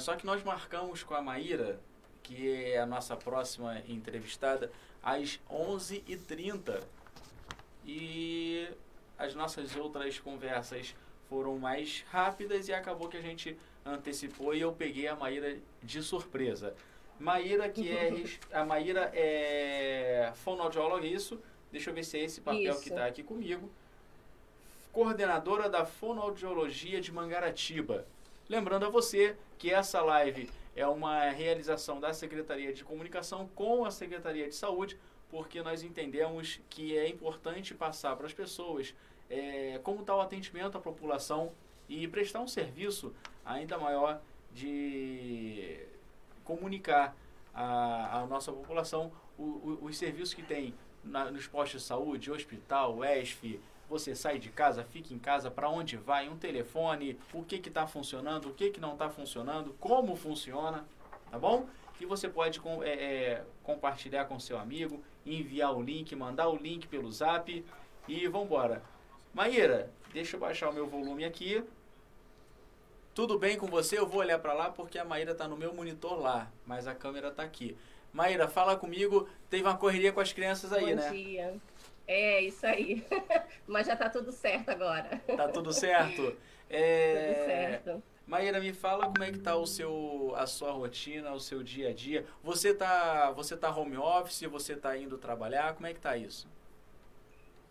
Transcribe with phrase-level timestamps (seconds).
[0.00, 1.78] Só que nós marcamos com a Maíra,
[2.22, 4.70] que é a nossa próxima entrevistada,
[5.02, 6.82] às 11h30.
[7.86, 8.68] E
[9.18, 10.94] as nossas outras conversas
[11.28, 16.02] foram mais rápidas e acabou que a gente antecipou e eu peguei a Maíra de
[16.02, 16.74] surpresa.
[17.18, 18.12] Maíra, que é.
[18.50, 21.38] A Maíra é fonoaudióloga, isso.
[21.70, 22.82] Deixa eu ver se é esse papel isso.
[22.82, 23.70] que está aqui comigo.
[24.92, 28.06] Coordenadora da Fonoaudiologia de Mangaratiba.
[28.50, 33.92] Lembrando a você que essa live é uma realização da Secretaria de Comunicação com a
[33.92, 34.98] Secretaria de Saúde,
[35.30, 38.92] porque nós entendemos que é importante passar para as pessoas
[39.30, 41.52] é, como está o atendimento à população
[41.88, 43.14] e prestar um serviço
[43.46, 44.20] ainda maior
[44.52, 45.78] de
[46.42, 47.16] comunicar
[47.54, 50.74] à, nossa população o, o, os serviços que tem
[51.04, 55.68] na, nos postos de saúde, hospital, ESF, você sai de casa, fica em casa, para
[55.68, 60.14] onde vai, um telefone, o que está funcionando, o que, que não está funcionando, como
[60.14, 60.86] funciona,
[61.28, 61.66] tá bom?
[62.00, 66.86] E você pode é, é, compartilhar com seu amigo, enviar o link, mandar o link
[66.86, 67.64] pelo zap
[68.06, 68.80] e vamos embora.
[69.34, 71.62] Maíra, deixa eu baixar o meu volume aqui.
[73.12, 73.98] Tudo bem com você?
[73.98, 76.94] Eu vou olhar para lá porque a Maíra está no meu monitor lá, mas a
[76.94, 77.76] câmera está aqui.
[78.12, 79.28] Maíra, fala comigo.
[79.50, 81.08] Teve uma correria com as crianças aí, Bom né?
[81.08, 81.60] Bom dia.
[82.10, 83.06] É, isso aí.
[83.68, 85.22] mas já está tudo certo agora.
[85.36, 86.36] Tá tudo certo?
[86.68, 87.34] É...
[87.34, 88.02] Tudo certo.
[88.26, 91.90] Maíra, me fala como é que tá o seu, a sua rotina, o seu dia
[91.90, 92.26] a dia.
[92.42, 96.48] Você tá, você tá home office, você tá indo trabalhar, como é que tá isso?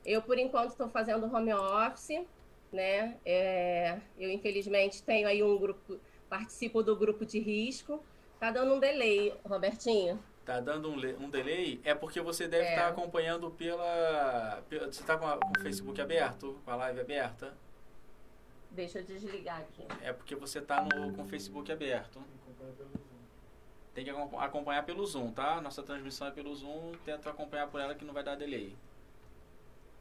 [0.06, 2.26] Eu, por enquanto, estou fazendo home office,
[2.72, 3.18] né?
[3.26, 8.02] É, eu infelizmente tenho aí um grupo, participo do grupo de risco.
[8.40, 10.18] Tá dando um delay, Robertinho.
[10.50, 11.80] Tá dando um, um delay?
[11.84, 12.84] É porque você deve estar é.
[12.86, 16.60] tá acompanhando pela, pela Você está com, com, o Facebook aberto?
[16.66, 17.56] Com a live aberta?
[18.72, 19.86] Deixa eu desligar aqui.
[20.02, 20.84] É porque você está
[21.16, 22.20] com o Facebook aberto.
[23.94, 25.62] Tem que acompanhar pelo Zoom, tá?
[25.62, 26.94] Nossa transmissão é pelo Zoom.
[27.06, 28.76] Tenta acompanhar por ela que não vai dar delay.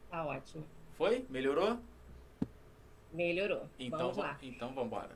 [0.09, 0.65] Tá ótimo.
[0.93, 1.27] Foi?
[1.29, 1.77] Melhorou?
[3.13, 3.69] Melhorou.
[3.77, 4.39] Então, vamos lá.
[4.41, 5.15] Então vamos embora.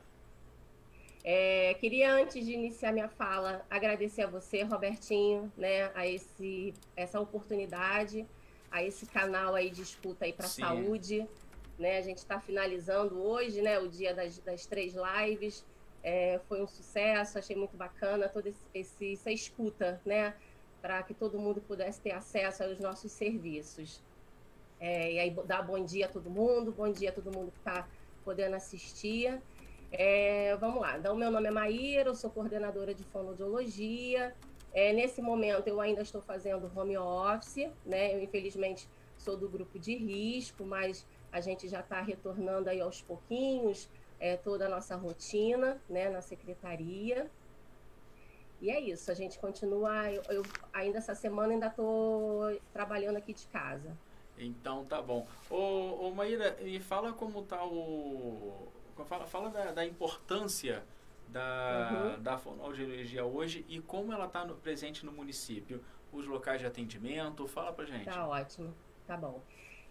[1.23, 7.17] É, queria, antes de iniciar minha fala, agradecer a você, Robertinho, né, a esse, essa
[7.17, 8.27] oportunidade,
[8.69, 11.25] a esse canal aí de escuta aí para saúde.
[11.79, 15.65] Né, a gente está finalizando hoje, né, o dia das, das três lives.
[16.03, 20.35] É, foi um sucesso, achei muito bacana toda esse, esse, essa escuta, né,
[20.81, 24.03] para que todo mundo pudesse ter acesso aos nossos serviços.
[24.77, 27.59] É, e aí dar bom dia a todo mundo, bom dia a todo mundo que
[27.59, 27.87] está
[28.25, 29.41] podendo assistir.
[29.95, 34.35] É, vamos lá, então meu nome é Maíra, eu sou coordenadora de fonoaudiologia.
[34.73, 38.15] É, nesse momento eu ainda estou fazendo home office, né?
[38.15, 43.03] Eu infelizmente sou do grupo de risco, mas a gente já está retornando aí aos
[43.03, 43.87] pouquinhos
[44.19, 47.29] é, toda a nossa rotina, né, na secretaria.
[48.59, 50.11] E é isso, a gente continua.
[50.11, 50.43] Eu, eu
[50.73, 53.95] ainda essa semana ainda estou trabalhando aqui de casa.
[54.39, 55.27] Então tá bom.
[55.51, 58.67] Ô, ô Maíra, me fala como tá o.
[59.05, 60.83] Fala, fala da, da importância
[61.27, 62.23] da, uhum.
[62.23, 65.83] da fonoaudiologia hoje e como ela está presente no município.
[66.11, 68.05] Os locais de atendimento, fala pra gente.
[68.05, 68.71] Tá ótimo,
[69.07, 69.41] tá bom.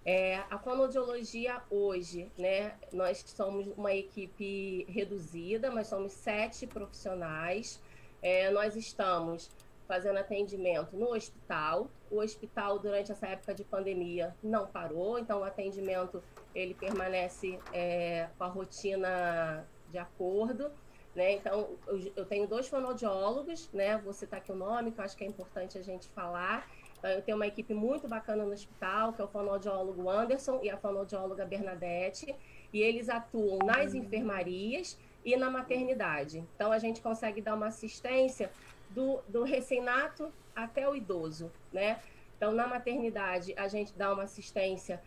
[0.05, 7.81] É, a fonoaudiologia hoje, né, nós somos uma equipe reduzida, mas somos sete profissionais.
[8.21, 9.51] É, nós estamos
[9.87, 11.89] fazendo atendimento no hospital.
[12.11, 16.23] O hospital, durante essa época de pandemia, não parou, então o atendimento
[16.55, 20.71] ele permanece é, com a rotina de acordo.
[21.15, 21.33] Né?
[21.33, 23.99] Então, eu, eu tenho dois fonoaudiólogos, né?
[23.99, 26.69] vou citar aqui o nome, que eu acho que é importante a gente falar.
[26.99, 30.71] Então, eu tenho uma equipe muito bacana no hospital, que é o fonoaudiólogo Anderson e
[30.71, 32.35] a fonoaudióloga Bernadette,
[32.73, 36.39] e eles atuam nas enfermarias e na maternidade.
[36.55, 38.51] Então, a gente consegue dar uma assistência
[38.91, 42.01] do, do recém-nato até o idoso, né?
[42.37, 45.01] Então, na maternidade, a gente dá uma assistência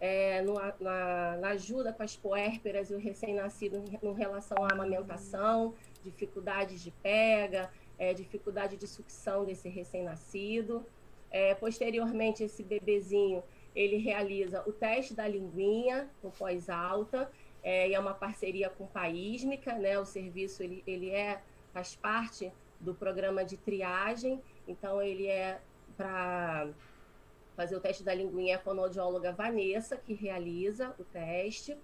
[0.00, 5.74] é, no, na, na, ajuda com as puérperas e o recém-nascido em relação à amamentação,
[6.02, 10.84] dificuldades de pega, é, dificuldade de sucção desse recém-nascido.
[11.30, 13.42] É, posteriormente, esse bebezinho,
[13.76, 17.30] ele realiza o teste da linguinha no pós-alta,
[17.62, 19.98] é, e é uma parceria com Paísmica, né?
[19.98, 21.42] O serviço, ele, ele é,
[21.74, 22.50] faz parte
[22.80, 24.40] do programa de triagem.
[24.66, 25.60] Então, ele é
[25.94, 26.68] para
[27.60, 31.76] fazer o teste da linguinha, é a fonoaudióloga Vanessa, que realiza o teste.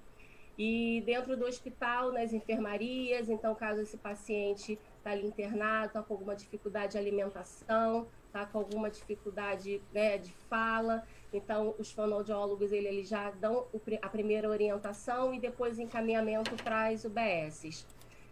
[0.56, 6.14] E dentro do hospital, nas enfermarias, então, caso esse paciente está ali internado, está com
[6.14, 12.88] alguma dificuldade de alimentação, está com alguma dificuldade né, de fala, Então, os fonoaudiólogos ele,
[12.88, 13.66] eles já dão
[14.00, 17.86] a primeira orientação e depois encaminhamento para as UBSs.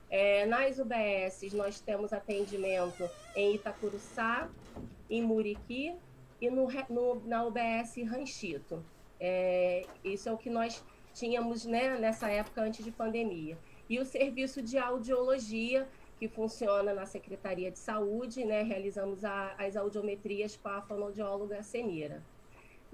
[0.09, 3.07] É, nas UBSs, nós temos atendimento
[3.37, 4.49] em Itacuruçá,
[5.11, 5.95] em Muriqui
[6.45, 8.85] e no, no, na UBS Ranchito.
[9.19, 13.57] É, isso é o que nós tínhamos né, nessa época antes de pandemia.
[13.89, 15.89] E o serviço de audiologia,
[16.19, 22.23] que funciona na Secretaria de Saúde, né, realizamos a, as audiometrias com a fonoaudióloga Senira.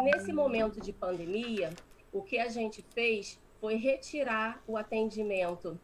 [0.00, 1.70] Nesse momento de pandemia,
[2.12, 5.78] o que a gente fez foi retirar o atendimento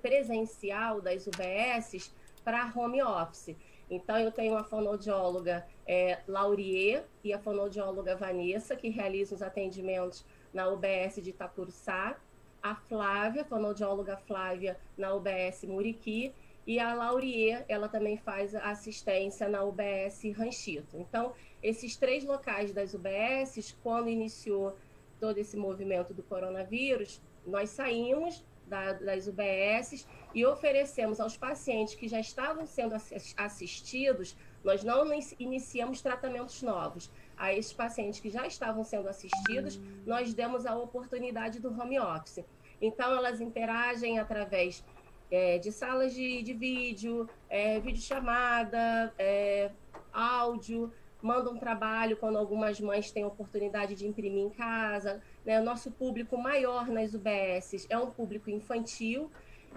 [0.00, 2.12] presencial das UBSs
[2.42, 3.56] para home office.
[3.94, 10.24] Então, eu tenho a fonoaudióloga é, Laurier e a fonoaudióloga Vanessa, que realizam os atendimentos
[10.52, 12.16] na UBS de Itacuruçá,
[12.62, 16.34] a Flávia, a fonoaudióloga Flávia, na UBS Muriqui,
[16.66, 20.96] e a Laurier, ela também faz assistência na UBS Ranchito.
[20.96, 24.74] Então, esses três locais das UBSs, quando iniciou
[25.20, 32.08] todo esse movimento do coronavírus, nós saímos da, das UBSs e oferecemos aos pacientes que
[32.08, 32.94] já estavam sendo
[33.36, 35.06] assistidos, nós não
[35.38, 37.10] iniciamos tratamentos novos.
[37.36, 42.44] A esses pacientes que já estavam sendo assistidos, nós demos a oportunidade do home office.
[42.80, 44.84] Então, elas interagem através
[45.30, 49.70] é, de salas de, de vídeo, é, videochamada, é,
[50.12, 55.22] áudio, mandam trabalho quando algumas mães têm oportunidade de imprimir em casa.
[55.44, 55.60] Né?
[55.60, 59.30] Nosso público maior nas UBSs é um público infantil,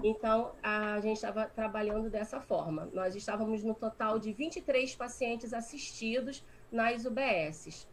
[0.04, 2.90] então a gente estava trabalhando dessa forma.
[2.94, 7.88] Nós estávamos no total de 23 pacientes assistidos nas UBSs.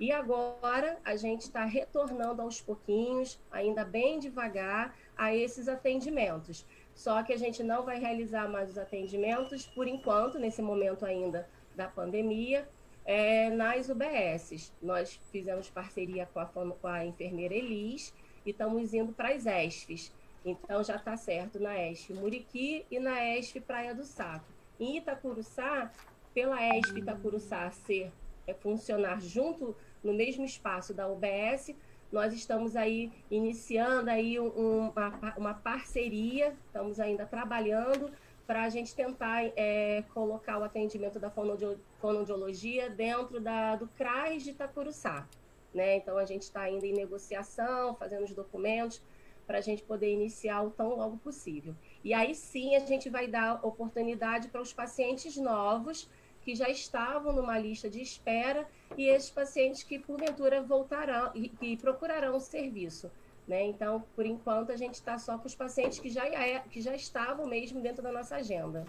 [0.00, 6.66] E agora a gente está retornando aos pouquinhos, ainda bem devagar, a esses atendimentos.
[6.94, 11.48] Só que a gente não vai realizar mais os atendimentos por enquanto, nesse momento ainda
[11.76, 12.68] da pandemia,
[13.04, 14.72] é, nas UBSs.
[14.80, 18.14] Nós fizemos parceria com a, com a enfermeira Elis
[18.44, 20.12] e estamos indo para as ESFs.
[20.44, 24.46] Então já está certo na ESF Muriqui e na ESF Praia do Saco.
[24.78, 25.90] Em Itacuruçá,
[26.34, 28.12] pela ESF Itacuruçá ser
[28.46, 31.74] é, funcionar junto no mesmo espaço da UBS,
[32.12, 38.12] nós estamos aí iniciando aí um, uma, uma parceria, estamos ainda trabalhando
[38.46, 44.50] para a gente tentar é, colocar o atendimento da fonoaudiologia dentro da, do CRAS de
[44.50, 45.26] Itacuruçá.
[45.72, 45.96] Né?
[45.96, 49.02] Então, a gente está ainda em negociação, fazendo os documentos,
[49.46, 51.74] para a gente poder iniciar o tão logo possível.
[52.02, 56.08] E aí sim a gente vai dar oportunidade para os pacientes novos
[56.42, 61.76] que já estavam numa lista de espera e esses pacientes que porventura voltarão e, e
[61.76, 63.10] procurarão o serviço.
[63.46, 63.64] Né?
[63.64, 66.94] Então, por enquanto, a gente está só com os pacientes que já, é, que já
[66.94, 68.86] estavam mesmo dentro da nossa agenda.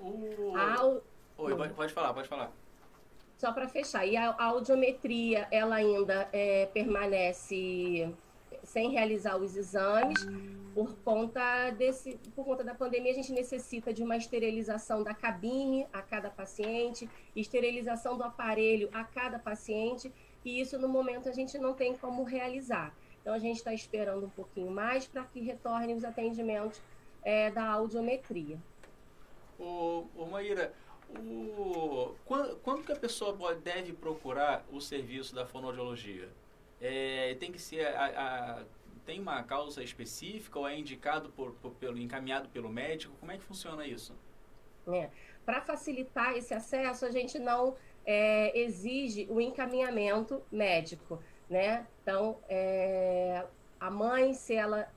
[0.00, 1.00] Uh,
[1.36, 2.52] Oi, pode, pode falar, pode falar.
[3.36, 8.14] Só para fechar, e a, a, audiometria, ela ainda é, permanece
[8.62, 10.26] sem realizar os exames,
[10.74, 15.86] por conta, desse, por conta da pandemia, a gente necessita de uma esterilização da cabine
[15.92, 20.12] a cada paciente, esterilização do aparelho a cada paciente,
[20.44, 22.94] e isso no momento a gente não tem como realizar.
[23.20, 26.80] Então, a gente está esperando um pouquinho mais para que retornem os atendimentos
[27.22, 28.58] é, da audiometria.
[29.58, 30.72] Ô, ô Maíra,
[31.18, 36.28] o, quando, quando que a pessoa pode, deve procurar o serviço da fonoaudiologia?
[36.80, 38.64] É, tem que ser a, a,
[39.04, 43.14] tem uma causa específica ou é indicado por, por, pelo encaminhado pelo médico?
[43.20, 44.14] Como é que funciona isso?
[44.88, 45.10] É,
[45.44, 51.84] Para facilitar esse acesso, a gente não é, exige o encaminhamento médico né?
[52.02, 53.44] Então, é,
[53.80, 54.88] a mãe, se ela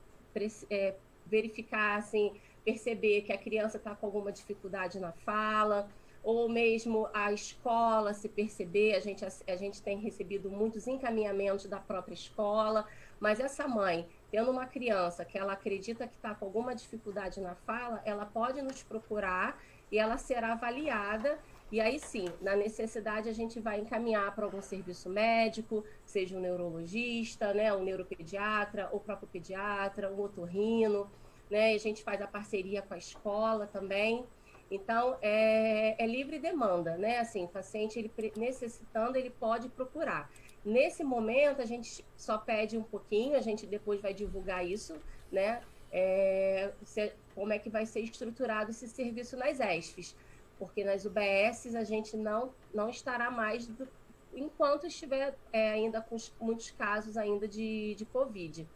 [0.70, 0.96] é,
[1.26, 5.90] verificar, assim, perceber que a criança está com alguma dificuldade na fala,
[6.24, 11.80] ou mesmo a escola se perceber, a gente, a gente tem recebido muitos encaminhamentos da
[11.80, 12.88] própria escola,
[13.20, 17.56] mas essa mãe, tendo uma criança que ela acredita que está com alguma dificuldade na
[17.56, 21.38] fala, ela pode nos procurar e ela será avaliada
[21.74, 26.40] e aí sim, na necessidade, a gente vai encaminhar para algum serviço médico, seja um
[26.40, 31.10] neurologista, né, um neuropediatra, ou próprio pediatra, um otorrino,
[31.50, 31.74] né?
[31.74, 34.24] A gente faz a parceria com a escola também.
[34.70, 37.18] Então, é, é livre demanda, né?
[37.18, 40.30] Assim, o paciente ele, necessitando, ele pode procurar.
[40.64, 44.96] Nesse momento, a gente só pede um pouquinho, a gente depois vai divulgar isso,
[45.32, 45.64] né?
[45.92, 50.16] É, se, como é que vai ser estruturado esse serviço nas ESFs
[50.58, 53.88] porque nas UBSs a gente não, não estará mais do,
[54.36, 58.68] enquanto estiver é, ainda com muitos casos ainda de, de Covid.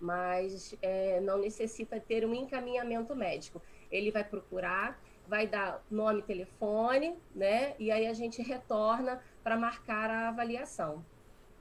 [0.00, 3.62] Mas é, não necessita ter um encaminhamento médico.
[3.90, 7.74] Ele vai procurar, vai dar nome, telefone, né?
[7.78, 11.04] E aí a gente retorna para marcar a avaliação.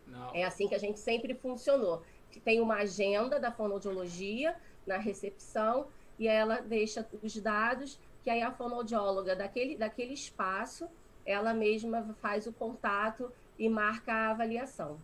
[0.07, 0.33] Não.
[0.33, 2.01] É assim que a gente sempre funcionou.
[2.43, 4.55] Tem uma agenda da fonoaudiologia
[4.85, 10.87] na recepção e ela deixa os dados que aí a fonoaudióloga daquele, daquele espaço,
[11.25, 14.99] ela mesma faz o contato e marca a avaliação.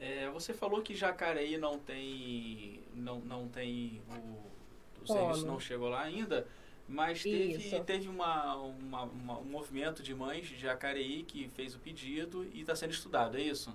[0.00, 5.88] É, você falou que Jacareí não tem, não, não tem o, o serviço não chegou
[5.88, 6.46] lá ainda,
[6.88, 11.78] mas teve, teve uma, uma, uma, um movimento de mães de Jacareí que fez o
[11.78, 13.74] pedido e está sendo estudado, é isso?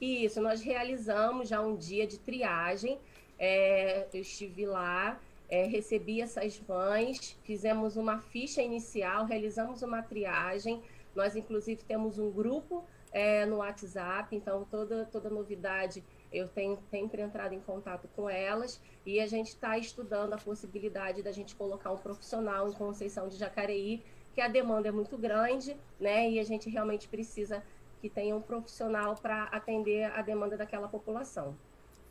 [0.00, 2.98] Isso, nós realizamos já um dia de triagem.
[3.38, 10.82] É, eu estive lá, é, recebi essas mães, fizemos uma ficha inicial, realizamos uma triagem.
[11.14, 17.22] Nós, inclusive, temos um grupo é, no WhatsApp, então toda, toda novidade eu tenho sempre
[17.22, 21.90] entrado em contato com elas e a gente está estudando a possibilidade da gente colocar
[21.90, 24.02] um profissional em Conceição de Jacareí,
[24.34, 26.30] que a demanda é muito grande, né?
[26.30, 27.62] E a gente realmente precisa
[28.00, 31.56] que tenha um profissional para atender a demanda daquela população.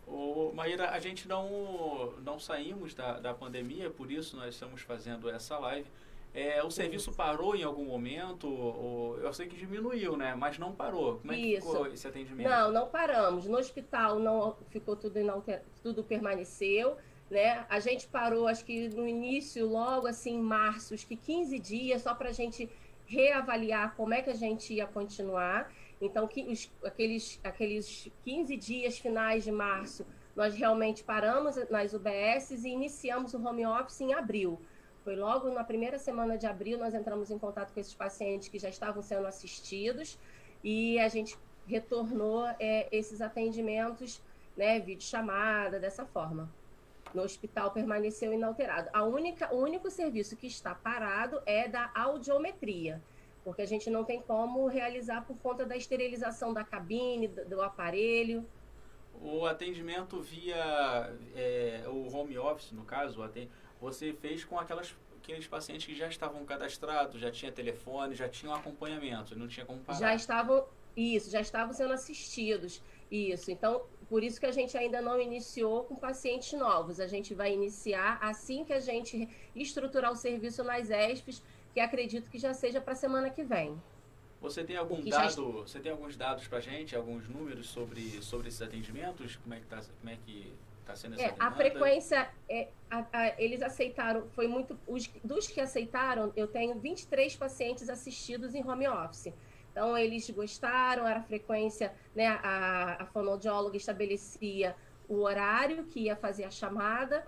[0.08, 5.30] Ô, Maíra, a gente não, não saímos da, da pandemia, por isso nós estamos fazendo
[5.30, 5.88] essa live.
[6.34, 8.48] É, o serviço parou em algum momento?
[8.48, 10.36] Ou, eu sei que diminuiu, né?
[10.36, 11.18] Mas não parou.
[11.18, 11.68] Como é que Isso.
[11.68, 12.48] ficou esse atendimento?
[12.48, 13.48] Não, não paramos.
[13.48, 15.64] No hospital não ficou tudo inalter...
[15.82, 16.96] tudo permaneceu,
[17.30, 17.66] né?
[17.68, 22.04] A gente parou, acho que no início, logo assim, em março, acho que 15 dias,
[22.04, 22.70] só para a gente
[23.06, 25.72] reavaliar como é que a gente ia continuar.
[26.00, 32.68] Então, que os, aqueles, aqueles 15 dias finais de março, nós realmente paramos nas UBSs
[32.68, 34.60] e iniciamos o home office em abril.
[35.04, 38.60] Foi logo na primeira semana de abril, nós entramos em contato com esses pacientes que
[38.60, 40.20] já estavam sendo assistidos
[40.64, 44.22] e a gente retornou é, esses atendimentos,
[44.56, 46.50] né, vídeo chamada, dessa forma.
[47.14, 48.90] No hospital permaneceu inalterado.
[48.94, 53.02] A única, o único serviço que está parado é da audiometria
[53.48, 57.62] porque a gente não tem como realizar por conta da esterilização da cabine, do, do
[57.62, 58.46] aparelho.
[59.22, 63.24] O atendimento via é, o home office, no caso,
[63.80, 68.54] você fez com aquelas, aqueles pacientes que já estavam cadastrados, já tinha telefone, já tinham
[68.54, 69.98] acompanhamento, não tinha como parar.
[69.98, 72.84] Já estavam, isso, já estavam sendo assistidos.
[73.10, 77.00] Isso, então, por isso que a gente ainda não iniciou com pacientes novos.
[77.00, 81.42] A gente vai iniciar assim que a gente estruturar o serviço nas ESPs,
[81.78, 83.80] que acredito que já seja para a semana que vem.
[84.42, 85.62] Você tem algum dado, já...
[85.62, 89.36] você tem alguns dados para gente, alguns números sobre, sobre esses atendimentos?
[89.36, 90.52] Como é que está como é que
[90.84, 95.46] tá sendo essa é, A frequência, é, a, a, eles aceitaram, foi muito, os, dos
[95.46, 99.32] que aceitaram, eu tenho 23 pacientes assistidos em home office.
[99.72, 104.76] Então, eles gostaram, era a frequência, né, a, a fonoaudióloga estabelecia
[105.08, 107.24] o horário que ia fazer a chamada,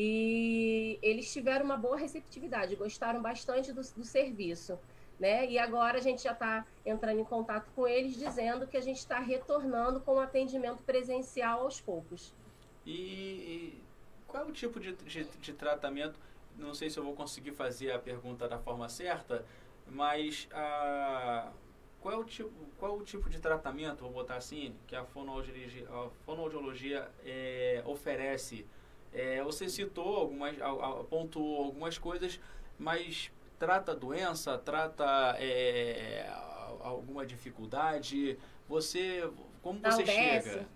[0.00, 4.78] e eles tiveram uma boa receptividade, gostaram bastante do, do serviço.
[5.18, 5.50] Né?
[5.50, 8.98] E agora a gente já está entrando em contato com eles, dizendo que a gente
[8.98, 12.32] está retornando com o atendimento presencial aos poucos.
[12.86, 13.82] E, e
[14.28, 16.20] qual é o tipo de, de, de, tratamento?
[16.56, 19.44] Não sei se eu vou conseguir fazer a pergunta da forma certa,
[19.84, 21.50] mas a,
[22.00, 25.04] qual, é o tipo, qual é o tipo de tratamento, vou botar assim, que a
[25.04, 28.64] fonoaudiologia, a fonoaudiologia é, oferece
[29.12, 32.40] é, você citou algumas, apontou algumas coisas,
[32.78, 36.28] mas trata doença, trata é,
[36.80, 38.38] alguma dificuldade?
[38.68, 39.28] Você,
[39.62, 40.68] como você chega?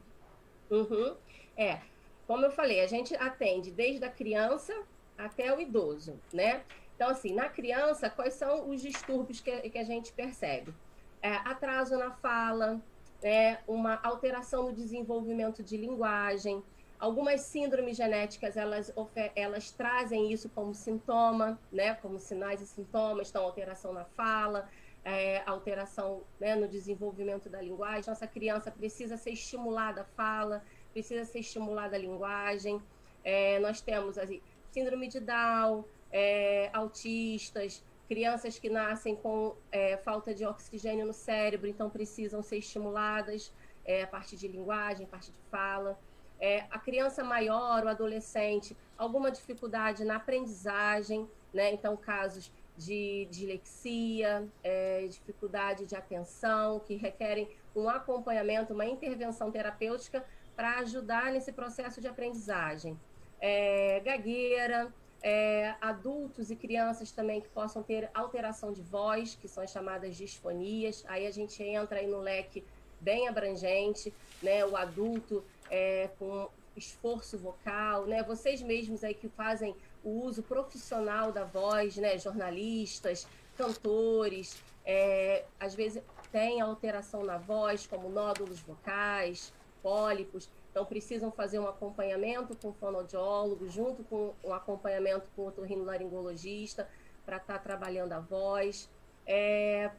[0.71, 1.17] Uhum.
[1.57, 1.81] É,
[2.27, 4.75] como eu falei, a gente atende desde a criança
[5.19, 6.65] até o idoso, né?
[6.97, 10.73] Então, assim, na criança, quais são os distúrbios que, que a gente percebe?
[11.21, 12.81] É, atraso na fala,
[13.23, 16.63] é, uma alteração no desenvolvimento de linguagem,
[17.03, 18.95] Algumas síndromes genéticas, elas,
[19.35, 21.95] elas trazem isso como sintoma, né?
[21.95, 24.71] Como sinais e sintomas, então alteração na fala,
[25.05, 28.05] é, alteração né, no desenvolvimento da linguagem.
[28.07, 32.81] Nossa criança precisa ser estimulada a fala, precisa ser estimulada a linguagem.
[33.25, 34.41] É, nós temos assim,
[34.71, 41.67] síndrome de Down, é, autistas, crianças que nascem com é, falta de oxigênio no cérebro,
[41.67, 43.53] então precisam ser estimuladas
[43.85, 45.99] é, a partir de linguagem, a partir de fala
[46.43, 51.73] é, a criança maior, o adolescente, alguma dificuldade na aprendizagem, né?
[51.73, 60.25] Então, casos de dilexia, é, dificuldade de atenção, que requerem um acompanhamento, uma intervenção terapêutica
[60.57, 62.99] para ajudar nesse processo de aprendizagem.
[63.41, 69.63] É, gagueira, é, adultos e crianças também que possam ter alteração de voz, que são
[69.63, 71.05] as chamadas disfonias.
[71.07, 72.65] Aí a gente entra aí no leque
[73.03, 74.65] bem abrangente, né?
[74.65, 78.23] O adulto é, com esforço vocal, né?
[78.23, 82.19] Vocês mesmos aí que fazem o uso profissional da voz, né?
[82.19, 91.31] Jornalistas, cantores, é, às vezes têm alteração na voz, como nódulos vocais, pólipos, então precisam
[91.31, 96.89] fazer um acompanhamento com o fonoaudiólogo, junto com um acompanhamento com o otorrinolaringologista,
[97.27, 98.89] para estar tá trabalhando a voz.
[99.27, 99.91] É,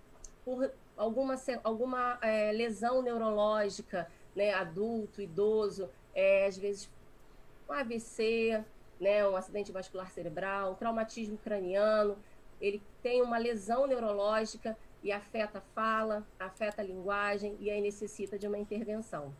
[0.43, 6.89] por alguma, alguma é, lesão neurológica, né, adulto, idoso, é, às vezes
[7.67, 8.63] um AVC,
[8.99, 12.17] né, um acidente vascular cerebral, um traumatismo craniano,
[12.59, 18.39] ele tem uma lesão neurológica e afeta a fala, afeta a linguagem e aí necessita
[18.39, 19.33] de uma intervenção.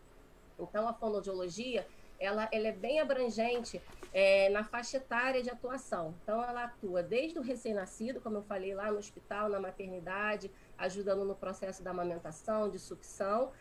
[0.59, 1.87] Então, a fonoaudiologia,
[2.19, 3.81] ela, ela é bem abrangente
[4.13, 6.13] é, na faixa etária de atuação.
[6.21, 11.23] Então, ela atua desde o recém-nascido, como eu falei lá no hospital, na maternidade, ajudando
[11.23, 13.51] no processo da amamentação, de sucção,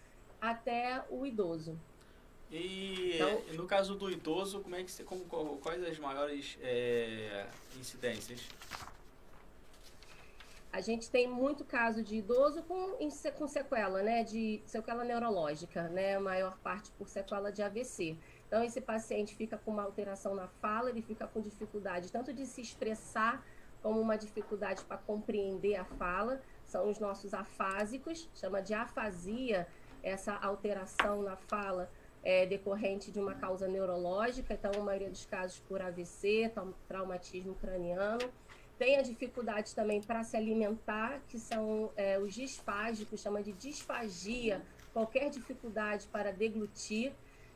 [0.40, 1.78] até o idoso.
[2.50, 5.24] E então, no caso do idoso, como é que você, como,
[5.58, 7.46] quais as maiores é,
[7.80, 8.46] incidências?
[10.70, 12.96] A gente tem muito caso de idoso com,
[13.36, 18.16] com sequela, né, de sequela neurológica, né, a maior parte por sequela de AVC.
[18.46, 22.44] Então, esse paciente fica com uma alteração na fala, ele fica com dificuldade tanto de
[22.46, 23.42] se expressar,
[23.82, 26.40] como uma dificuldade para compreender a fala.
[26.72, 29.68] São os nossos afásicos, chama de afasia,
[30.02, 31.90] essa alteração na fala
[32.24, 36.50] é, decorrente de uma causa neurológica, então, a maioria dos casos por AVC,
[36.88, 38.32] traumatismo craniano
[38.78, 44.60] tem a dificuldade também para se alimentar, que são é, os disfágicos, chama de disfagia,
[44.92, 47.12] qualquer dificuldade para deglutir.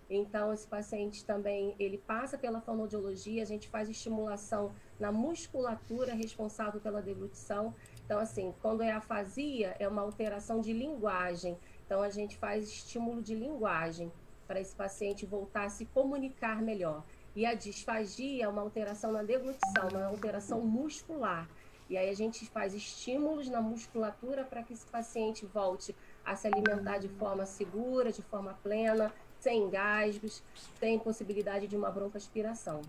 [0.08, 6.80] Então, esse paciente também, ele passa pela fonoaudiologia, a gente faz estimulação na musculatura responsável
[6.80, 7.74] pela deglutição.
[8.06, 11.58] Então, assim, quando é afasia, é uma alteração de linguagem.
[11.84, 14.12] Então, a gente faz estímulo de linguagem
[14.46, 17.04] para esse paciente voltar a se comunicar melhor.
[17.34, 21.48] E a disfagia é uma alteração na deglutição, uma alteração muscular.
[21.90, 26.46] E aí a gente faz estímulos na musculatura para que esse paciente volte a se
[26.46, 30.42] alimentar de forma segura, de forma plena, sem engasgos,
[30.78, 32.80] sem possibilidade de uma broncoaspiração.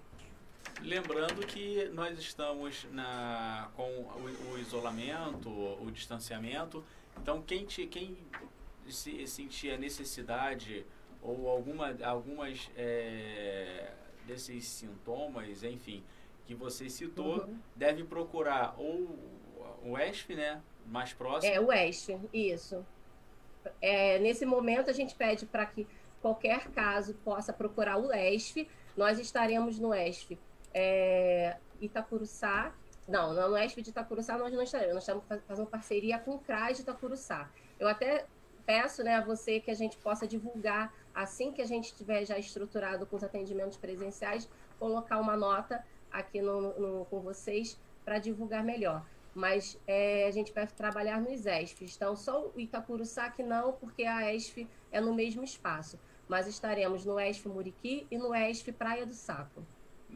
[0.82, 6.84] Lembrando que nós estamos na, com o, o isolamento, o distanciamento,
[7.22, 8.18] então quem, te, quem
[8.88, 10.86] se sentir a necessidade
[11.22, 13.92] ou alguma, algumas é,
[14.26, 16.04] desses sintomas, enfim,
[16.46, 17.60] que você citou, uhum.
[17.76, 19.18] deve procurar ou
[19.84, 20.62] o ESF, né?
[20.86, 21.54] Mais próximo.
[21.54, 22.86] É, o ESF, isso.
[23.82, 25.88] É, nesse momento, a gente pede para que
[26.22, 28.70] qualquer caso possa procurar o ESF.
[28.96, 30.38] Nós estaremos no ESF
[30.78, 32.72] é, Itacuruçá.
[33.08, 34.94] Não, no ESF de Itacuruçá nós não estaremos.
[34.94, 37.50] Nós estamos fazendo parceria com o CRAS de Itacuruçá.
[37.80, 38.26] Eu até
[38.66, 42.38] peço né, a você que a gente possa divulgar, assim que a gente estiver já
[42.38, 48.63] estruturado com os atendimentos presenciais, colocar uma nota aqui no, no com vocês para divulgar
[48.63, 49.04] melhor.
[49.34, 51.96] Mas é, a gente vai trabalhar nos ESFs.
[51.96, 55.98] Então, só o Itacuruçá que não, porque a ESF é no mesmo espaço.
[56.28, 59.63] Mas estaremos no ESF Muriqui e no ESF Praia do Sapo.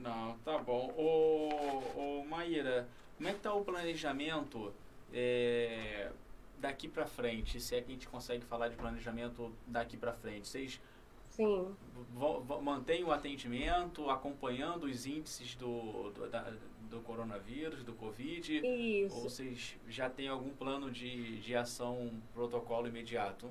[0.02, 0.94] Não, tá bom.
[0.98, 2.88] Ô, ô Maíra,
[3.18, 4.74] como é que está o planejamento
[5.14, 6.12] é,
[6.58, 10.48] daqui para frente, se é que a gente consegue falar de planejamento daqui para frente,
[10.48, 10.82] vocês
[11.30, 11.76] Sim.
[12.62, 16.52] mantêm o atendimento, acompanhando os índices do, do, da,
[16.90, 18.62] do coronavírus, do Covid?
[18.66, 19.16] Isso.
[19.16, 23.50] Ou vocês já têm algum plano de, de ação, protocolo imediato?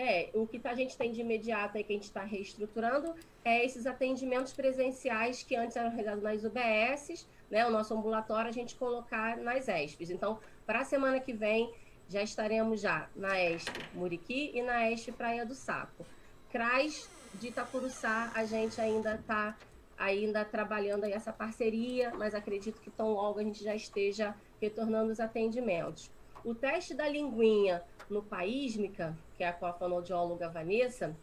[0.00, 3.64] É, o que a gente tem de imediato aí que a gente está reestruturando é
[3.64, 7.66] esses atendimentos presenciais que antes eram realizados nas UBSs, né?
[7.66, 10.10] O nosso ambulatório a gente colocar nas ESPs.
[10.10, 11.74] Então, para a semana que vem,
[12.08, 16.06] já estaremos já na ESP Muriqui e na ESP Praia do Sapo.
[16.48, 19.58] CRAS de Itacuruçá, a gente ainda está
[19.96, 25.10] ainda trabalhando aí essa parceria, mas acredito que tão logo a gente já esteja retornando
[25.10, 26.08] os atendimentos.
[26.44, 31.16] O teste da linguinha no Paísmica, que é com a fonoaudióloga Vanessa,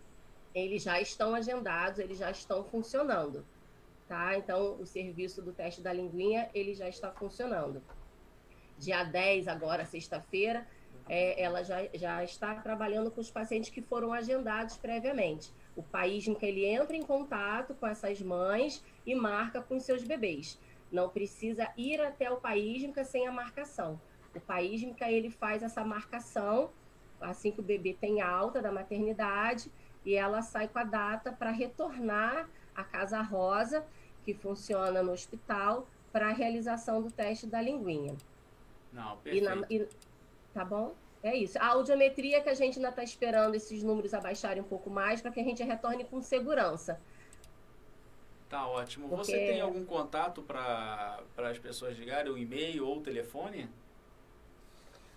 [0.53, 3.45] eles já estão agendados, eles já estão funcionando,
[4.07, 4.37] tá?
[4.37, 7.81] Então, o serviço do teste da linguinha, ele já está funcionando.
[8.77, 10.67] Dia 10, agora, sexta-feira,
[11.07, 15.51] é, ela já, já está trabalhando com os pacientes que foram agendados previamente.
[15.75, 20.59] O país que ele entra em contato com essas mães e marca com seus bebês.
[20.91, 23.99] Não precisa ir até o país sem a marcação.
[24.35, 26.69] O país ele faz essa marcação
[27.19, 29.71] assim que o bebê tem alta da maternidade
[30.03, 33.85] e ela sai com a data para retornar à Casa Rosa,
[34.23, 38.15] que funciona no hospital, para a realização do teste da linguinha.
[38.93, 39.45] Não, perfeito.
[39.45, 39.89] E na, e,
[40.53, 40.95] Tá bom?
[41.21, 41.57] É isso.
[41.59, 45.31] A audiometria que a gente ainda está esperando esses números abaixarem um pouco mais para
[45.31, 47.01] que a gente retorne com segurança.
[48.47, 49.09] Tá ótimo.
[49.09, 49.25] Porque...
[49.25, 53.67] Você tem algum contato para as pessoas ligarem, o e-mail ou o telefone?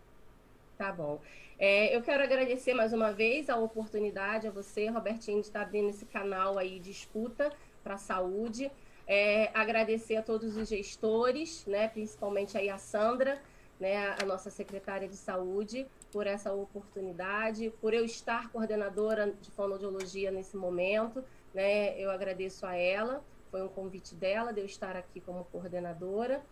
[0.76, 1.20] Tá bom.
[1.58, 5.90] É, eu quero agradecer mais uma vez a oportunidade a você, Robertinho, de estar abrindo
[5.90, 8.70] esse canal aí de escuta para a saúde.
[9.06, 13.42] É, agradecer a todos os gestores, né, principalmente aí a Sandra,
[13.80, 20.30] né, a nossa secretária de saúde, por essa oportunidade, por eu estar coordenadora de fonoaudiologia
[20.30, 21.98] nesse momento, né?
[21.98, 26.42] Eu agradeço a ela, foi um convite dela de eu estar aqui como coordenadora.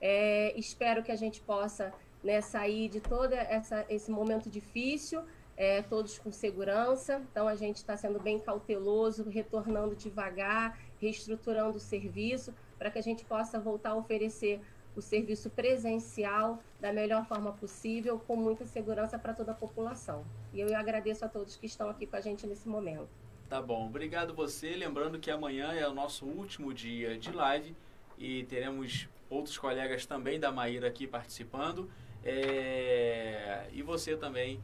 [0.00, 5.22] É, espero que a gente possa né, sair de todo essa, esse momento difícil,
[5.56, 7.22] é, todos com segurança.
[7.30, 13.02] Então, a gente está sendo bem cauteloso, retornando devagar, reestruturando o serviço, para que a
[13.02, 14.60] gente possa voltar a oferecer
[14.94, 20.24] o serviço presencial da melhor forma possível, com muita segurança para toda a população.
[20.52, 23.08] E eu agradeço a todos que estão aqui com a gente nesse momento.
[23.48, 24.74] Tá bom, obrigado você.
[24.74, 27.74] Lembrando que amanhã é o nosso último dia de live
[28.18, 31.90] e teremos outros colegas também da Maíra aqui participando.
[32.24, 33.66] É...
[33.72, 34.60] E você também.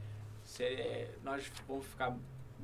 [1.23, 2.17] Nós vamos ficar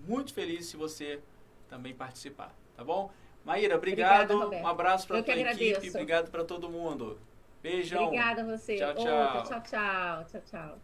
[0.06, 1.20] muito felizes se você
[1.68, 3.10] também participar, tá bom?
[3.44, 4.34] Maíra, obrigado.
[4.34, 7.18] Obrigada, um abraço para a tua equipe, obrigado para todo mundo.
[7.64, 8.04] Beijão.
[8.04, 8.76] Obrigada a você.
[8.76, 9.36] Tchau, tchau.
[9.36, 10.24] Outra, tchau, tchau.
[10.26, 10.78] Tchau, tchau.